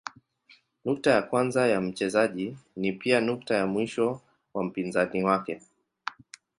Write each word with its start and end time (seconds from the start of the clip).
Nukta 0.85 1.11
ya 1.11 1.21
kwanza 1.21 1.67
ya 1.67 1.81
mchezaji 1.81 2.57
ni 2.75 2.91
pia 2.91 3.21
nukta 3.21 3.55
ya 3.55 3.67
mwisho 3.67 4.21
wa 4.53 4.63
mpinzani 4.63 5.23
wake. 5.23 5.61